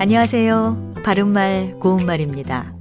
[0.00, 0.94] 안녕하세요.
[1.02, 2.72] 바른말 고운말입니다.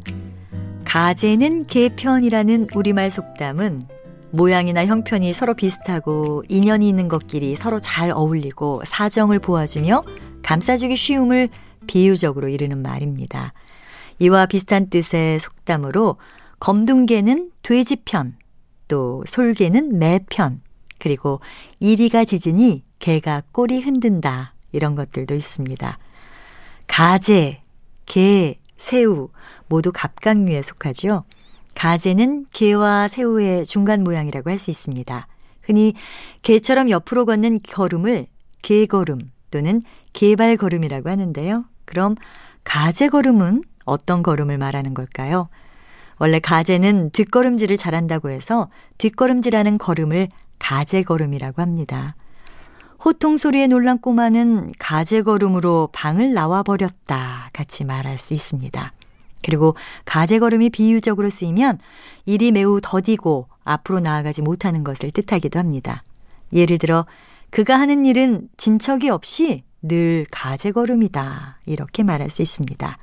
[0.86, 3.88] 가재는 개편이라는 우리말 속담은
[4.30, 10.04] 모양이나 형편이 서로 비슷하고 인연이 있는 것끼리 서로 잘 어울리고 사정을 보아주며
[10.44, 11.50] 감싸주기 쉬움을
[11.88, 13.54] 비유적으로 이르는 말입니다.
[14.20, 16.18] 이와 비슷한 뜻의 속담으로
[16.60, 18.36] 검둥개는 돼지편,
[18.88, 20.62] 또 솔개는 매편,
[21.00, 21.40] 그리고
[21.80, 25.98] 이리가 짖으니 개가 꼬리 흔든다 이런 것들도 있습니다.
[26.88, 27.62] 가재,
[28.06, 29.30] 게, 새우
[29.68, 31.24] 모두 갑각류에 속하죠.
[31.76, 35.28] 가재는 게와 새우의 중간 모양이라고 할 수 있습니다.
[35.62, 35.94] 흔히
[36.42, 38.28] 게처럼 옆으로 걷는 걸음을
[38.62, 39.20] 게걸음
[39.52, 39.82] 또는
[40.14, 41.66] 게발걸음이라고 하는데요.
[41.86, 42.16] 그럼
[42.64, 45.50] 가재걸음은 어떤 걸음을 말하는 걸까요?
[46.20, 50.30] 원래 가재는 뒷걸음질을 잘한다고 해서 뒷걸음질하는 걸음을
[50.60, 52.16] 가재걸음이라고 합니다.
[53.04, 58.94] 호통 소리에 놀란 꼬마는 가재걸음으로 방을 나와 버렸다 같이 말할 수 있습니다.
[59.44, 61.80] 그리고 가재걸음이 비유적으로 쓰이면
[62.26, 66.04] 일이 매우 더디고 앞으로 나아가지 못하는 것을 뜻하기도 합니다.
[66.54, 67.06] 예를 들어
[67.50, 72.98] 그가 하는 일은 진척이 없이 늘 가재걸음이다 이렇게 말할 수 있습니다.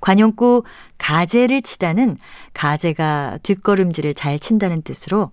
[0.00, 0.64] 관용구
[0.98, 2.16] 가재를 치다는
[2.52, 5.30] 가재가 뒷걸음질을 잘 친다는 뜻으로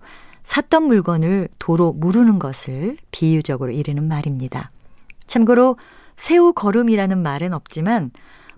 [0.48, 4.70] 샀던 물건을 도로 무르는 것을 비유적으로 이르는 말입니다.
[5.26, 5.76] 참고로
[6.16, 8.10] 새우 걸음이라는 말은 없지만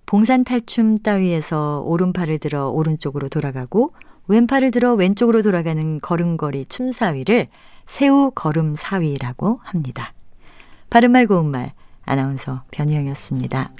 [0.07, 3.93] 봉산 탈춤 따위에서 오른팔을 들어 오른쪽으로 돌아가고
[4.29, 7.49] 왼팔을 들어 왼쪽으로 돌아가는 걸음걸이 춤사위를
[7.89, 10.15] 새우 걸음 사위라고 합니다.
[10.91, 11.73] 바른말 고운말
[12.05, 13.73] 아나운서 변희영이었습니다.